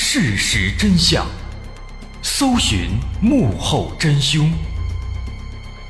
[0.00, 1.26] 事实真相，
[2.22, 4.50] 搜寻幕后真凶。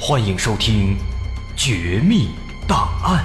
[0.01, 0.97] 欢迎收听
[1.55, 2.31] 《绝密
[2.67, 3.23] 档案》，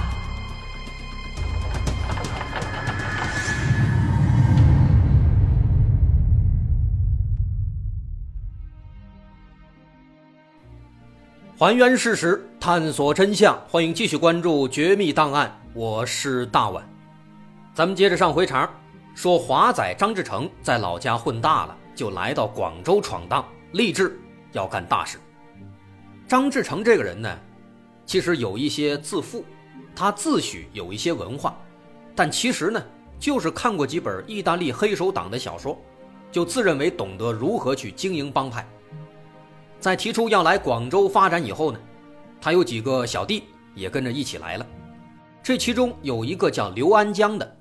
[11.58, 13.58] 还原事实，探索真相。
[13.70, 16.84] 欢迎继续关注《绝密档案》，我是大碗。
[17.74, 18.70] 咱们接着上回茬，
[19.16, 24.20] 说华仔张志成在老家混大了，就来到广州闯荡，立志
[24.52, 25.20] 要干大事。
[26.28, 27.40] 张志成这个人呢，
[28.06, 29.46] 其实有一些自负，
[29.96, 31.56] 他自诩有一些文化，
[32.16, 32.82] 但其实呢，
[33.20, 35.78] 就是看过几本意大利黑手党的小说，
[36.32, 38.68] 就自认为懂得如何去经营帮派。
[39.80, 41.80] 在提出要来广州发展以后呢，
[42.42, 43.44] 他有几个小弟
[43.76, 44.66] 也跟着一起来了。
[45.44, 47.58] 这其中有一个叫刘安江的，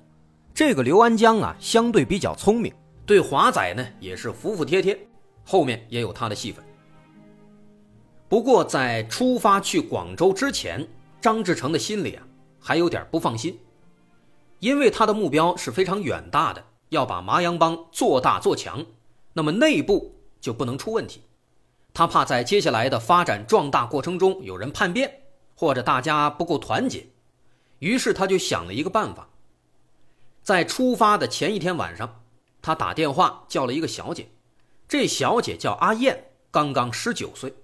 [0.55, 2.71] 这个刘安江啊，相对比较聪明，
[3.07, 4.95] 对华仔呢也是服服帖帖，
[5.43, 6.63] 后面也有他的戏份。
[8.29, 10.87] 不过在出发去广州之前，
[11.19, 12.23] 张志成的心里啊
[12.59, 13.59] 还有点不放心，
[14.59, 18.85] 因为他的目标是非常远大的，要把麻阳帮做大做强，
[19.33, 21.21] 那么内部就不能出问题。
[21.95, 25.11] 他怕在接下来的发展壮大过程中有人叛变，
[25.55, 27.07] 或者大家不够团结，
[27.79, 29.27] 于是他就想了一个办法。
[30.43, 32.21] 在出发的前一天晚上，
[32.61, 34.27] 他打电话叫了一个小姐，
[34.87, 37.55] 这小姐叫阿燕，刚刚十九岁。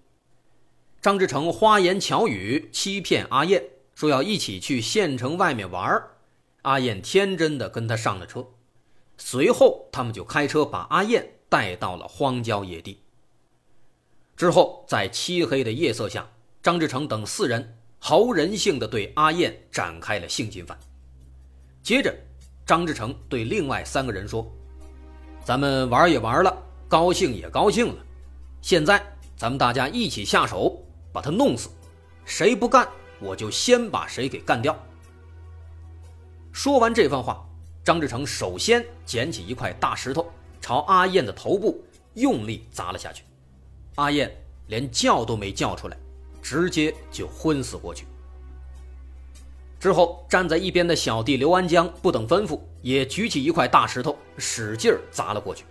[1.01, 3.63] 张志成花言巧语欺骗阿燕，
[3.93, 6.01] 说要一起去县城外面玩
[6.63, 8.47] 阿燕天真的跟他上了车，
[9.17, 13.01] 随后他们就开车把阿燕带到了荒郊野地。
[14.37, 16.29] 之后，在漆黑的夜色下，
[16.63, 20.79] 张志成等四人毫无人性的对阿燕展开了性侵犯。
[21.83, 22.13] 接着，
[22.69, 24.47] 张志成对另外三个人说
[25.43, 26.55] ：“咱们玩也玩了，
[26.87, 27.95] 高兴也高兴了，
[28.61, 29.03] 现在
[29.35, 30.79] 咱们大家一起下手，
[31.11, 31.67] 把他弄死。
[32.25, 32.87] 谁不干，
[33.19, 34.77] 我就先把谁给干掉。”
[36.53, 37.43] 说完这番话，
[37.83, 40.31] 张志成首先捡起一块大石头，
[40.61, 43.23] 朝阿燕的头部用力砸了下去。
[43.95, 44.31] 阿燕
[44.67, 45.97] 连叫都没叫出来，
[46.39, 48.05] 直接就昏死过去。
[49.79, 55.63] 之后，站在一边的小弟刘安江不等吩咐，也举起一块大石头，使劲砸了过去。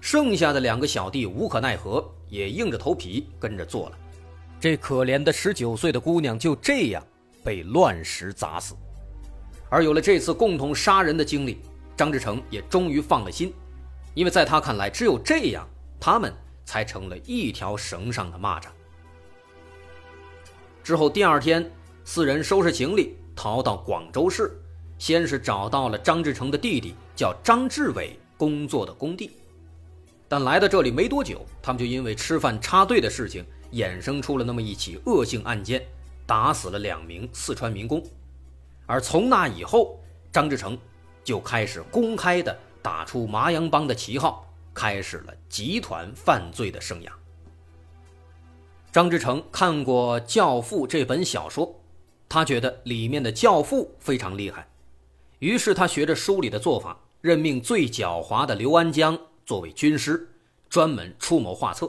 [0.00, 3.98] 剩下的两个小弟无可奈何，也硬着头皮跟着做了。
[4.58, 7.06] 这可怜的十九岁的姑娘就这样
[7.44, 8.74] 被乱石砸死。
[9.68, 11.60] 而有了这次共同杀人的经历，
[11.96, 13.54] 张志成也终于放了心，
[14.14, 15.68] 因为在他看来，只有这样，
[16.00, 16.32] 他们。
[16.66, 18.68] 才成了一条绳上的蚂蚱。
[20.82, 21.70] 之后第二天，
[22.06, 24.60] 四人收拾行李逃到广州市，
[24.98, 29.30] 先是找到了张志成的弟弟，叫张志伟工作的工地。
[30.28, 35.82] 但来到这里没多久，他们就因为吃饭插队的事情，衍生出了那么一起恶性案件，
[36.26, 38.02] 打死了两名四川民工。
[38.84, 39.98] 而从那以后，
[40.30, 40.78] 张志成
[41.24, 44.46] 就开始公开的打出麻阳帮的旗号。
[44.74, 47.08] 开始了集团犯罪的生涯。
[48.90, 51.72] 张志成看过《教父》这本小说，
[52.34, 54.66] 他觉得里面的教父非常厉害，
[55.38, 60.28] 于是他学着书里的做法，任命最狡猾的刘安江作为军师，
[60.68, 61.88] 专门出谋划策。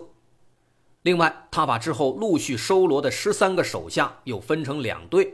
[1.01, 5.33] 另外，他把之后陆续收罗的十三个手下又分成两队，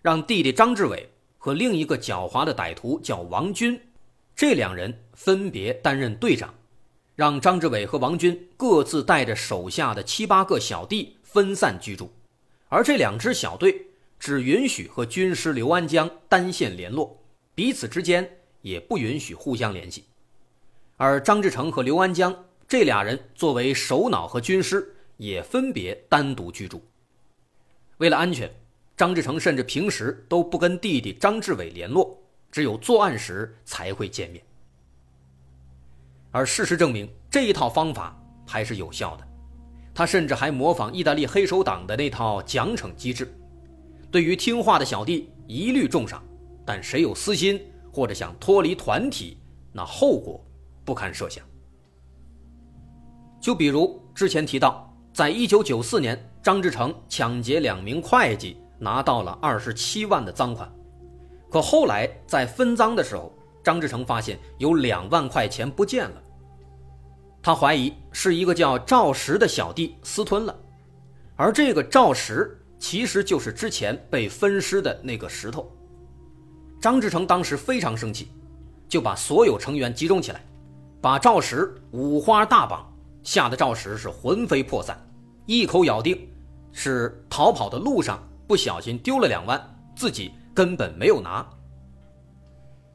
[0.00, 3.80] 让弟弟张志伟和另一个狡猾的歹徒叫王军，
[4.36, 6.54] 这两人分别担任队长。
[7.16, 12.08] 让张志伟和王军各自带着手下的七八个小弟分散居住，
[12.68, 13.88] 而这两支小队
[14.24, 17.14] 只允许和军师刘安江单线联络，
[17.54, 20.06] 彼此之间也不允许互相联系。
[20.96, 22.34] 而张志成和刘安江
[22.66, 26.82] 这俩人作为首脑和军师，也分别单独居住。
[27.98, 28.50] 为了安全，
[28.96, 32.18] 张志成甚至平时都不跟弟弟张志伟联络，
[32.50, 34.42] 只有作案时才会见面。
[36.30, 39.28] 而事实证明，这一套方法还是有效的。
[39.94, 43.30] 他甚至还模仿意大利黑手党的那套奖惩机制，
[44.14, 46.22] 对于听话的小弟一律重赏，
[46.64, 47.60] 但谁有私心
[47.92, 49.36] 或者想脱离团体，
[49.72, 50.40] 那后果
[50.84, 51.44] 不堪设想。
[53.40, 60.72] 就比如之前提到，在一九九四年，张志成抢劫两名会计，拿到了二十七万的赃款，
[61.50, 66.22] 可后来在分赃的时候，张志成发现有两万块钱不见了。
[67.42, 70.56] 他怀疑是一个叫赵石的小弟私吞了，
[71.34, 75.72] 而这个赵石其实就是之前被分尸的那个石头。
[76.78, 78.30] 张志成当时非常生气，
[78.86, 80.44] 就把所有成员集中起来，
[81.00, 82.86] 把赵石五花大绑，
[83.22, 85.02] 吓得赵石是魂飞魄散，
[85.46, 86.28] 一口咬定
[86.72, 89.58] 是逃跑的路上不小心丢了两万，
[89.96, 91.42] 自己根本没有拿。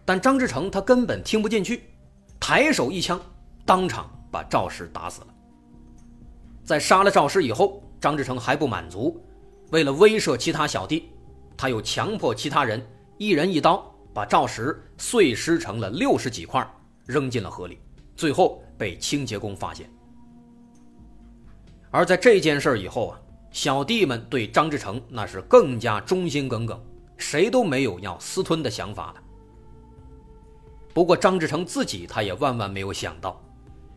[0.05, 1.89] 但张志成他根本听不进去，
[2.39, 3.19] 抬手一枪，
[3.65, 5.27] 当场把赵石打死了。
[6.63, 9.19] 在杀了赵石以后，张志成还不满足，
[9.71, 11.09] 为了威慑其他小弟，
[11.55, 12.85] 他又强迫其他人
[13.17, 16.67] 一人一刀，把赵石碎尸成了六十几块，
[17.05, 17.79] 扔进了河里。
[18.15, 19.89] 最后被清洁工发现，
[21.89, 23.19] 而在这件事以后啊，
[23.51, 26.77] 小弟们对张志成那是更加忠心耿耿，
[27.15, 29.21] 谁都没有要私吞的想法了。
[30.93, 33.41] 不过张志成自己他也万万没有想到，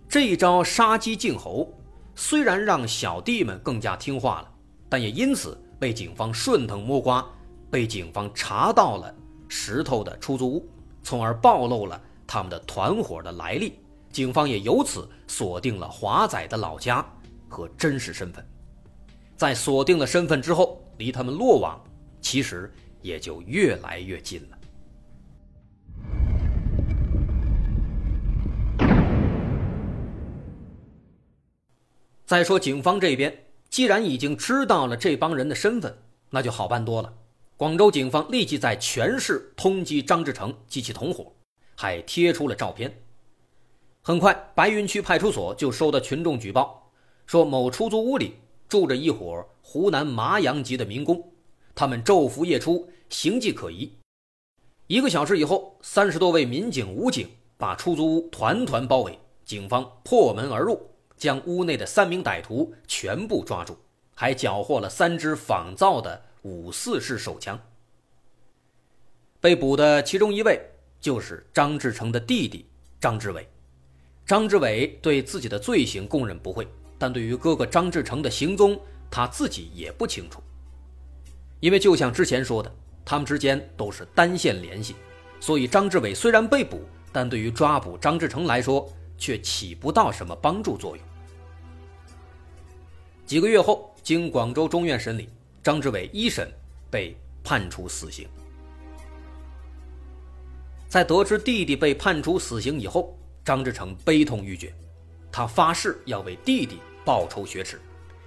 [0.08, 1.72] 这一招杀鸡儆猴，
[2.14, 4.51] 虽然让小弟们更加听话了，
[4.92, 7.26] 但也因此被警方顺藤摸瓜，
[7.70, 9.14] 被警方查到了
[9.48, 10.68] 石头的出租屋，
[11.02, 13.78] 从而暴露了他们的团伙的来历。
[14.10, 17.02] 警方也由此锁定了华仔的老家
[17.48, 18.46] 和真实身份，
[19.34, 21.82] 在锁定了身份之后，离他们落网
[22.20, 24.58] 其实也就越来越近了。
[32.26, 33.34] 再说警方这边，
[33.72, 35.96] 既然已经知道了这帮人的身份，
[36.28, 37.10] 那就好办多了。
[37.56, 41.32] 广州警方立即在全市通缉张志成及其同伙，
[41.74, 43.02] 还贴出了照片。
[44.02, 46.92] 很快，白云区派出所就收到群众举报，
[47.24, 48.34] 说某出租屋里
[48.68, 51.32] 住着一伙湖南麻阳籍的民工，
[51.74, 53.90] 他们昼伏夜出，形迹可疑。
[54.86, 57.26] 一个小时以后，三十多位民警、武警
[57.56, 60.78] 把出租屋团团包围，警方破门而入，
[61.16, 63.76] 将屋内的三名歹徒全部抓住，
[64.14, 67.58] 还缴获了三支仿造的五四式手枪。
[69.40, 70.60] 被捕的其中一位
[71.00, 72.66] 就是张志成的弟弟
[73.00, 73.48] 张志伟。
[74.24, 76.66] 张志伟对自己的罪行供认不讳，
[76.96, 78.80] 但对于哥哥张志成的行踪，
[79.10, 80.40] 他自己也不清楚。
[81.58, 82.72] 因为就像之前说的，
[83.04, 84.94] 他们之间都是单线联系，
[85.40, 86.80] 所以张志伟虽然被捕，
[87.10, 91.06] 但对于抓捕张志成来说，却起不到什么帮助作用。
[93.26, 95.28] 几个月后，经广州中院审理，
[95.62, 96.50] 张志伟一审
[96.90, 98.28] 被判处死刑。
[100.88, 104.74] 在得知弟弟被判处死刑以后，张志成悲痛欲绝，
[105.30, 107.80] 他发誓要为弟弟报仇雪耻，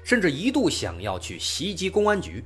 [0.03, 2.43] 甚至一度想要去袭击公安局。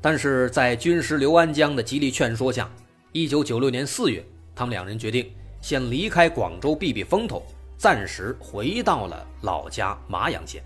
[0.00, 2.70] 但是在军师刘安江的极力劝说下，
[3.12, 4.24] 一九九六年四月，
[4.54, 7.42] 他们两人决定先离开广州避避风头，
[7.76, 10.62] 暂时回到了老家麻阳县。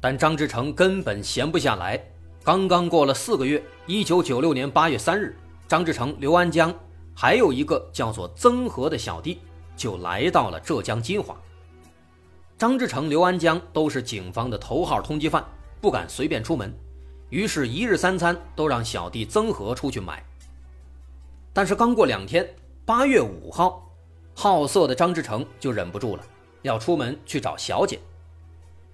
[0.00, 2.02] 但张志成根本闲不下来，
[2.42, 5.36] 刚刚过了四个月，一九九六年八月三日，
[5.68, 6.74] 张志成、刘安江。
[7.12, 9.40] 还有一个叫做曾和的小弟，
[9.76, 11.38] 就来到了浙江金华。
[12.56, 15.44] 张志成、刘安江都是警方的头号通缉犯，
[15.82, 16.72] 不敢随便出门，
[17.28, 20.24] 于是，一日三餐都让小弟曾和出去买。
[21.52, 22.48] 但是，刚过两天，
[22.90, 23.88] 八月五号，
[24.34, 26.26] 好色的张志成就忍不住了，
[26.62, 28.00] 要出门去找小姐。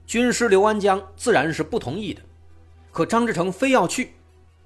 [0.07, 2.21] 军师刘安江自然是不同意的，
[2.93, 4.13] 可张志成非要去，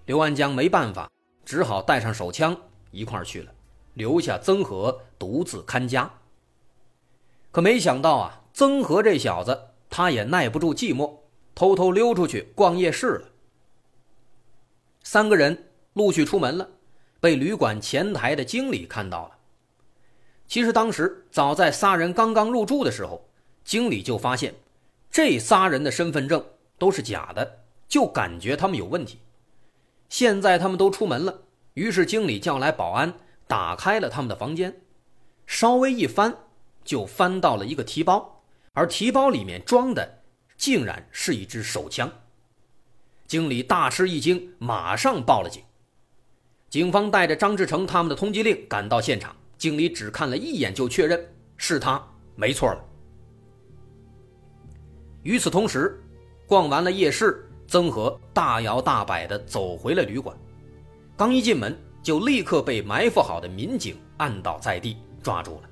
[0.06, 1.08] 刘安江没办法，
[1.44, 2.56] 只好带上手枪。
[2.90, 3.52] 一块儿去了，
[3.94, 6.12] 留下曾和独自看家。
[7.52, 9.56] 可没想到啊，曾和这小子
[9.88, 11.18] 他也耐不住寂寞，
[11.54, 13.28] 偷偷溜出去逛夜市了。
[15.04, 16.68] 三个人陆续出门了，
[17.20, 19.36] 被旅馆前台的经理看到了。
[20.48, 23.28] 其实当时早在仨人刚刚入住的时候，
[23.62, 24.54] 经理就发现
[25.10, 26.44] 这仨人的身份证
[26.78, 29.20] 都是假的，就感觉他们有问题。
[30.08, 31.42] 现在他们都出门了。
[31.74, 33.14] 于是经理叫来保安，
[33.46, 34.80] 打开了他们的房间，
[35.46, 36.36] 稍微一翻，
[36.84, 40.22] 就翻到了一个提包，而提包里面装的
[40.56, 42.10] 竟然是一支手枪。
[43.28, 45.62] 经理大吃一惊，马上报了警。
[46.70, 51.20] 警方带着张志成他们的通缉令赶到现场，经理只看了一眼就确认
[51.56, 52.00] 是他，
[52.36, 52.84] 没错了。
[55.24, 56.00] 与此同时，
[56.46, 60.34] 逛完了夜市，曾和大摇大摆地走回了旅馆。
[61.16, 65.68] 刚一进门，就立刻被埋伏好的民警按倒在地，抓住了。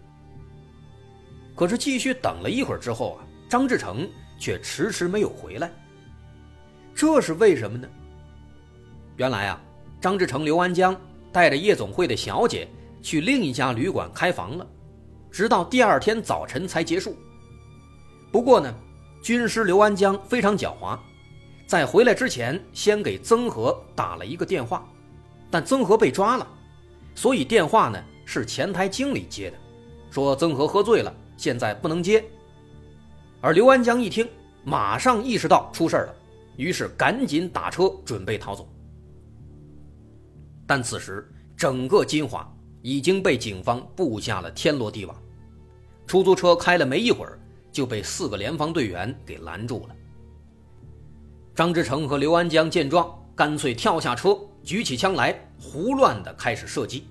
[1.54, 5.70] 可是继续等了一会儿之后啊，张志成却迟迟没有回来。
[6.92, 7.88] 这是为什么呢？
[9.16, 9.60] 原来啊，
[10.00, 10.94] 张志成、刘安江
[11.32, 12.68] 带着夜总会的小姐
[13.02, 14.66] 去另一家旅馆开房了，
[15.30, 17.16] 直到第二天早晨才结束。
[18.30, 18.72] 不过呢，
[19.22, 20.98] 军师刘安江非常狡猾，
[21.66, 24.86] 在回来之前先给曾和打了一个电话。
[25.50, 26.46] 但曾和被抓了，
[27.14, 29.56] 所以电话呢是前台经理接的，
[30.10, 32.22] 说曾和喝醉了，现在不能接。
[33.40, 34.28] 而刘安江一听，
[34.62, 36.14] 马上意识到出事了，
[36.56, 38.68] 于是赶紧打车准备逃走。
[40.68, 42.46] 但此时，整个金华
[42.82, 45.16] 已经被警方布下了天罗地网。
[46.06, 47.40] 出租车开了没一会儿，
[47.72, 49.96] 就被四个联防队员给拦住了。
[51.54, 57.06] 张志成和刘安江见状，干脆跳下车，举起枪来，胡乱的开始射击。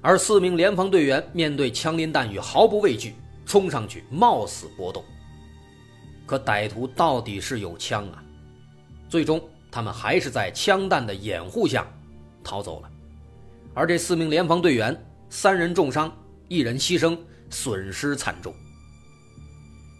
[0.00, 5.04] 而四名联防队员面对枪林弹雨毫不畏惧，冲上去冒死搏斗。
[6.24, 8.24] 可歹徒到底是有枪啊！
[9.10, 11.86] 最终，他们还是在枪弹的掩护下。
[12.46, 12.90] 逃走了，
[13.74, 14.96] 而这四名联防队员，
[15.28, 17.18] 三人重伤，一人牺牲，
[17.50, 18.54] 损失惨重。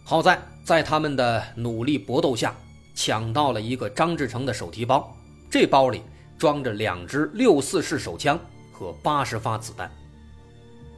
[0.05, 2.55] 好在在他们的努力搏斗下，
[2.95, 5.13] 抢到了一个张志成的手提包，
[5.51, 6.01] 这包里
[6.37, 8.39] 装着两支六四式手枪
[8.71, 9.91] 和八十发子弹。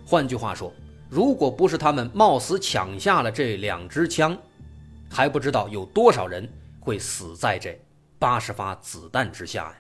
[0.06, 0.72] 换句话说，
[1.10, 4.38] 如果不是他们冒死抢下了这两支枪，
[5.10, 6.48] 还不知道有多少人
[6.80, 7.76] 会死在这
[8.20, 9.76] 八十发子弹之下呀。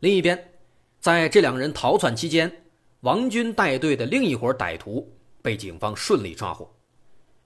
[0.00, 0.52] 另一边，
[1.00, 2.64] 在这两人逃窜期间，
[3.00, 5.10] 王军带队的另一伙歹徒
[5.40, 6.70] 被警方顺利抓获，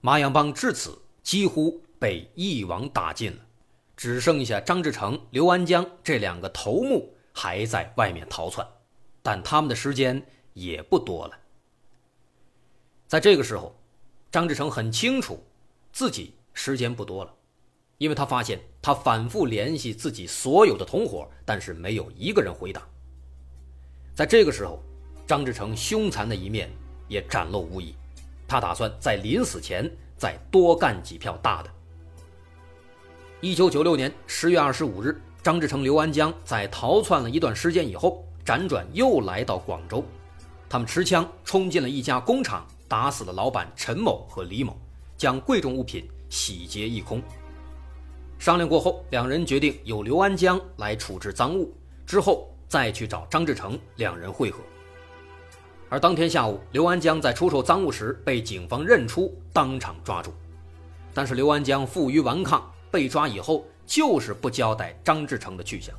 [0.01, 3.45] 麻阳帮至此几乎被一网打尽了，
[3.95, 8.67] 只剩下张志成、刘安江这两个头目还在外面逃窜，
[9.21, 10.21] 但他们的时间
[10.53, 11.37] 也不多了。
[13.07, 13.75] 在这个时候，
[14.31, 15.41] 张志成很清楚
[15.93, 17.33] 自己时间不多了。
[18.01, 22.81] 因为他发现，他反复联系自己所有的同伙，但是没有一个人回答。
[24.15, 24.81] 在这个时候，
[25.27, 26.67] 张志成凶残的一面
[27.07, 27.93] 也展露无遗。
[28.47, 31.69] 他打算在临死前再多干几票大的。
[33.39, 40.03] 一九九六年十月二十五日，张志成、刘安江在逃窜了一段时间以后，辗转又来到广州。
[40.67, 44.75] 他们持枪冲进了一家工厂，打死了老板陈某和李某，
[45.15, 47.21] 将贵重物品洗劫一空。
[48.41, 51.71] 商量过后，两人决定由刘安江来处置赃物，
[52.07, 54.63] 之后再去找张志成两人会合。
[55.89, 60.33] 而当天下午，刘安江在出售赃物时被警方认出，当场抓住。
[61.13, 65.95] 但是刘安江负隅顽抗，被抓以后就是不交代张志成的去向。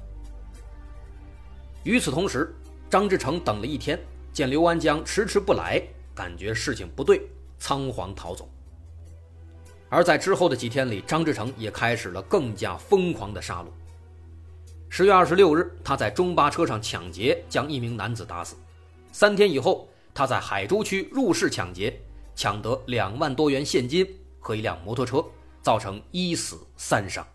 [1.84, 2.52] 与此同时，
[2.90, 3.96] 张志成等了一天，
[4.32, 5.80] 见刘安江迟迟不来，
[6.12, 7.22] 感觉事情不对，
[7.60, 8.48] 仓皇逃走。
[9.94, 13.66] 而在之后的几天里，张志成也开始了更加疯狂的杀戮。
[14.88, 18.56] 十月二十六日，他在中巴车上抢劫，将一名男子打死。
[19.12, 22.00] 三天以后，他在海珠区入室抢劫，
[22.34, 24.06] 抢得两万多元现金
[24.40, 25.22] 和一辆摩托车，
[25.60, 27.26] 造成一死三伤。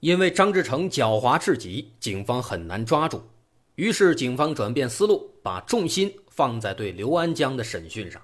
[0.00, 3.22] 因为张志成狡猾至极，警方很难抓住。
[3.76, 8.20] 于是，警方转变思路，把重心放在对刘安江的审讯上。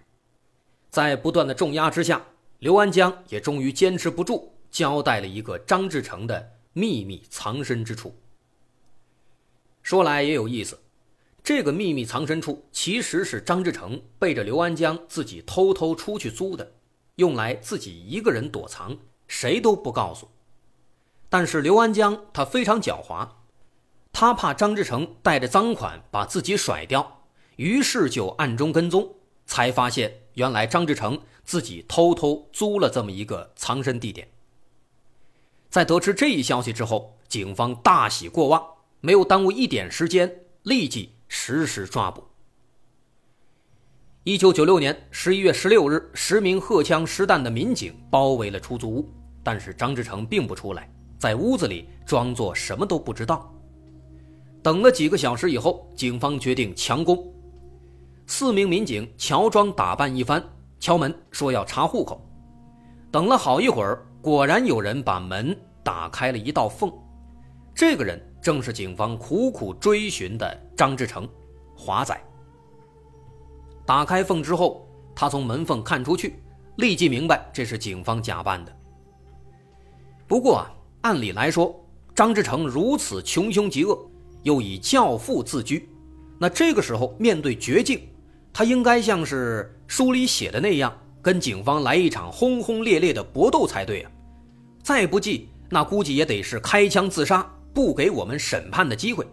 [0.88, 2.24] 在不断的重压之下，
[2.58, 8.14] 刘安江也终于坚持不住，交代了一个张志成的秘密藏身之处。
[9.82, 10.78] 说来也有意思，
[11.44, 16.72] 这个秘密藏身处其实是张志成背着刘安江自己偷偷出去租的，
[17.16, 18.96] 用来自己一个人躲藏，
[19.28, 20.30] 谁都不告诉。
[21.28, 23.28] 但是刘安江他非常狡猾。
[24.12, 27.24] 他怕张志成带着赃款把自己甩掉，
[27.56, 29.14] 于是就暗中跟踪，
[29.46, 34.28] 才发现原来张志成自己偷偷租了这么一个藏身地点。
[35.70, 38.62] 在得知这一消息之后，警方大喜过望，
[39.00, 42.22] 没有耽误一点时间，立即实施抓捕。
[44.24, 50.88] 一九九六年十一月十六日，十名荷枪实弹的民警包围了出租屋，但是张志成并不出来，
[51.18, 53.51] 在屋子里装作什么都不知道。
[54.62, 57.18] 等了几个小时以后，警方决定强攻。
[58.26, 60.42] 四名民警乔装打扮一番，
[60.78, 62.24] 敲门说要查户口。
[63.10, 66.90] 等了好一会儿，果然有人把门打开了一道缝。
[67.74, 71.28] 这个人正是警方苦苦追寻的张志成，
[71.76, 72.18] 华仔。
[73.84, 76.40] 打开缝之后，他从门缝看出去，
[76.76, 78.72] 立即明白这是警方假扮的。
[80.28, 81.74] 不过啊，按理来说，
[82.14, 84.08] 张志成如此穷凶极恶。
[84.42, 85.88] 又以教父自居，
[86.38, 88.00] 那这个时候面对绝境，
[88.52, 94.10] 他应该像是书里写的那样，跟警方来一场轰轰烈烈的搏斗才对啊！
[94.82, 99.26] 再不济，那估计也得是开枪自杀，不给我们审判的机会。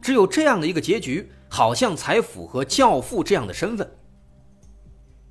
[0.00, 3.88] 只有这样的一个结局，好像才符合教父这样的身份。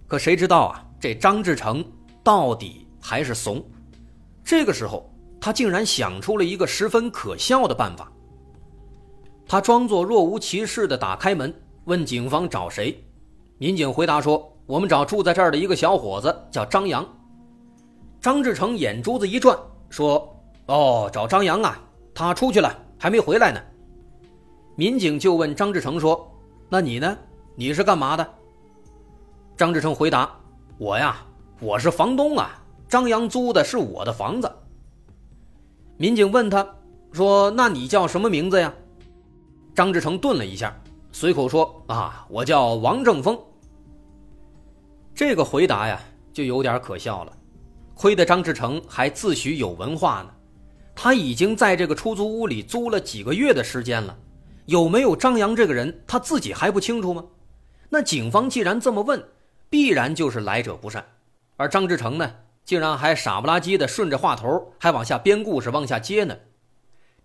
[0.07, 1.83] 可谁知道啊，这张志成
[2.23, 3.63] 到底还是怂。
[4.43, 5.11] 这个时候，
[5.41, 8.11] 他竟然想出了一个十分可笑的办法。
[9.50, 11.51] 他装作若无其事地打开门，
[11.86, 13.03] 问警方找谁。
[13.58, 17.03] 民警回答说：“我们找住在这儿的一个小伙子，叫张扬。”
[18.22, 19.58] 张志成眼珠子一转，
[19.89, 21.82] 说：“哦，找张扬啊，
[22.13, 23.60] 他出去了，还没回来呢。”
[24.77, 26.32] 民警就问张志成说
[26.70, 27.18] ：“那你呢？
[27.56, 28.34] 你是干嘛的？”
[29.58, 30.32] 张志成回答
[30.77, 31.25] ：“我呀，
[31.60, 34.51] 我是房东啊，张扬租的是我的房子。”
[35.98, 36.75] 民警问他
[37.12, 38.72] 说：“那你叫什么名字呀？”
[39.79, 40.77] 张志成顿了一下，
[41.09, 43.39] 随口说：“啊，我叫王正峰。”
[45.15, 46.01] 这个回答呀，
[46.33, 47.31] 就有点可笑了。
[47.93, 50.31] 亏得张志成还自诩有文化呢，
[50.93, 54.17] 他已经在这个出租屋里租了几个月的时间了，
[54.65, 57.24] 有没有张扬这个人，他自己还不清楚吗？
[57.88, 59.24] 那警方既然这么问，
[59.69, 61.05] 必然就是来者不善。
[61.55, 62.29] 而张志成呢，
[62.65, 66.36] 竟然还傻不拉几的顺着话头，还往下编故事，往下接呢。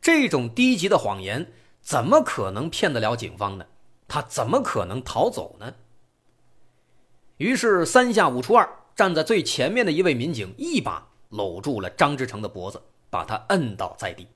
[0.00, 1.52] 这种低级的谎言。
[1.84, 3.66] 怎么可能骗得了警方呢？
[4.08, 5.74] 他怎么可能逃走呢？
[7.36, 14.26] 于是三下五除二，站在最前面的一位民警一把搂住了张志成的脖子，把他摁倒在地。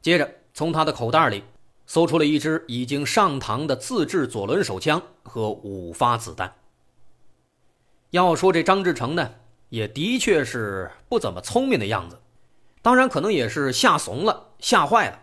[0.00, 1.42] 接着从他的口袋里
[1.84, 6.54] 搜出了一支已经上膛的自制左轮手枪和五发子弹。
[8.10, 9.34] 要说这张志成呢，
[9.68, 12.20] 也的确是不怎么聪明的样子，
[12.82, 15.22] 当然可能也是吓怂了，吓坏了。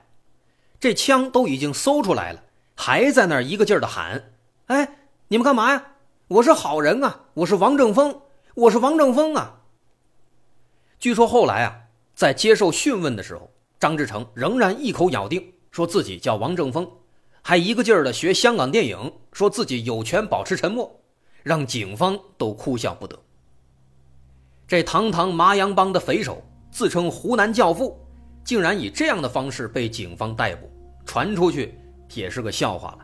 [0.83, 2.43] 这枪都已经搜出来了，
[2.75, 4.33] 还在那儿一个劲儿的喊
[4.67, 4.97] ：“哎，
[5.29, 5.93] 你们干嘛呀？
[6.27, 8.19] 我是好人啊，我是王正峰，
[8.53, 9.62] 我是王正峰啊。”
[10.99, 11.73] 据说后来啊，
[12.13, 16.86] 在接受讯问的时候，张志成仍然一口咬定说自己叫王正峰，
[17.41, 20.99] 还一个劲儿的学香港电影，说自己有权保持沉默，
[21.43, 23.17] 让警方都哭笑不得。
[24.67, 27.97] 这堂堂麻阳帮的匪首，自称湖南教父，
[28.43, 30.69] 竟然以这样的方式被警方逮捕。
[31.05, 31.77] 传出去
[32.13, 32.99] 也是个笑话了。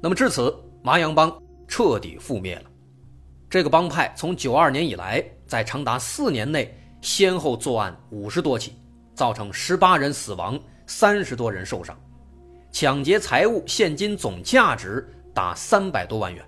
[0.00, 2.64] 那么至此，麻阳帮彻底覆灭了。
[3.50, 8.74] 这个帮派从九二年以来，在长达四年内，先后作案五十多起，
[9.14, 11.98] 造成十八人死亡，三十多人受伤，
[12.70, 16.44] 抢劫财物、现金总价值达三百多万元，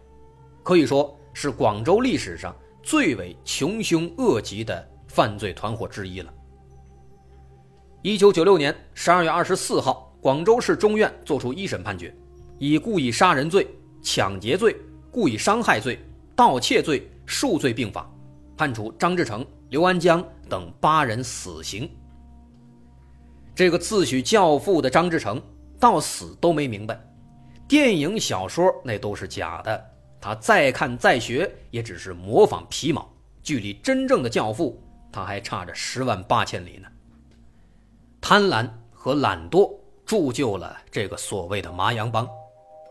[0.62, 6.32] 可以说是广州历史上最为穷凶恶极的犯罪团伙之一了。
[8.02, 12.14] 一九九六年十二月二十四号，广州市中院作出一审判决，
[12.58, 13.68] 以故意杀人罪、
[14.00, 14.74] 抢劫罪、
[15.10, 15.98] 故意伤害罪、
[16.34, 18.10] 盗窃罪数罪并罚，
[18.56, 21.86] 判处张志成、刘安江等八人死刑。
[23.54, 25.38] 这个自诩教父的张志成
[25.78, 26.98] 到死都没明白，
[27.68, 29.84] 电影、小说那都是假的，
[30.18, 33.06] 他再看再学也只是模仿皮毛，
[33.42, 34.82] 距离真正的教父
[35.12, 36.88] 他还差着十万八千里呢。
[38.20, 39.70] 贪婪和懒惰
[40.04, 42.28] 铸就了这个所谓的麻阳帮，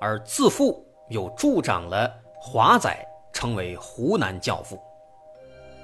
[0.02, 2.12] 而自负又助长了
[2.42, 2.98] 华仔
[3.32, 4.80] 成为湖南教父。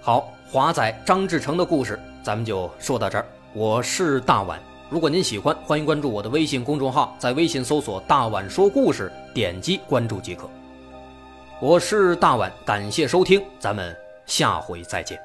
[0.02, 3.26] 好，华仔张志成的故事咱们就说到这儿。
[3.54, 10.50] 我是大碗，如果您喜欢，欢迎关注我的微信公众号，在微信搜索“大碗说故事”，点击关注即可。
[11.62, 15.25] 我是大碗，感谢收听，咱们下回再见。